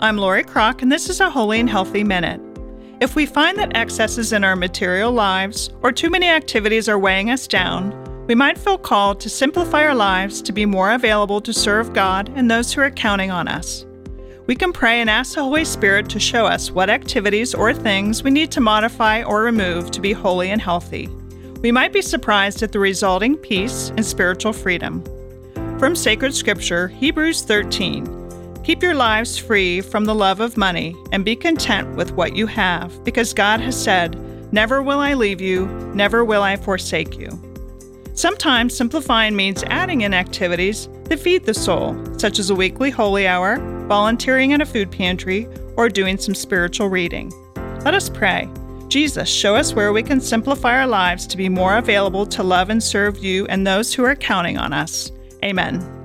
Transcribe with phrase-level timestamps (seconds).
[0.00, 2.40] I'm Lori Crock, and this is a Holy and Healthy Minute.
[3.00, 7.30] If we find that excesses in our material lives or too many activities are weighing
[7.30, 11.52] us down, we might feel called to simplify our lives to be more available to
[11.52, 13.86] serve God and those who are counting on us.
[14.48, 18.24] We can pray and ask the Holy Spirit to show us what activities or things
[18.24, 21.06] we need to modify or remove to be holy and healthy.
[21.60, 25.04] We might be surprised at the resulting peace and spiritual freedom.
[25.78, 28.23] From Sacred Scripture, Hebrews 13
[28.64, 32.46] Keep your lives free from the love of money and be content with what you
[32.46, 34.18] have, because God has said,
[34.54, 37.28] Never will I leave you, never will I forsake you.
[38.14, 43.26] Sometimes simplifying means adding in activities that feed the soul, such as a weekly holy
[43.26, 47.30] hour, volunteering in a food pantry, or doing some spiritual reading.
[47.84, 48.48] Let us pray.
[48.88, 52.70] Jesus, show us where we can simplify our lives to be more available to love
[52.70, 55.12] and serve you and those who are counting on us.
[55.42, 56.03] Amen.